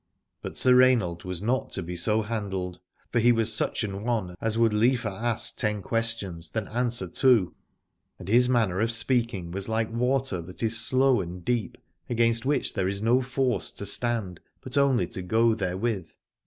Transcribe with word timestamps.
But 0.41 0.57
Sir 0.57 0.73
Rainald 0.73 1.25
was 1.25 1.43
not 1.43 1.69
to 1.73 1.83
be 1.83 1.95
so 1.95 2.23
handled: 2.23 2.79
for 3.11 3.19
he 3.19 3.31
was 3.31 3.53
such 3.53 3.83
an 3.83 4.01
one 4.03 4.33
as 4.41 4.57
would 4.57 4.73
liever 4.73 5.09
ask 5.09 5.57
ten 5.57 5.83
questions 5.83 6.49
than 6.49 6.67
answer 6.69 7.07
two, 7.07 7.53
and 8.17 8.27
his 8.27 8.49
manner 8.49 8.81
of 8.81 8.91
speaking 8.91 9.51
was 9.51 9.69
like 9.69 9.91
water 9.93 10.41
that 10.41 10.63
is 10.63 10.75
slow 10.75 11.21
and 11.21 11.45
deep, 11.45 11.77
against 12.09 12.47
which 12.47 12.73
there 12.73 12.87
is 12.87 13.03
no 13.03 13.21
force 13.21 13.71
to 13.73 13.85
stand, 13.85 14.39
but 14.61 14.75
only 14.75 15.05
to 15.05 15.21
go 15.21 15.53
therewith. 15.53 16.09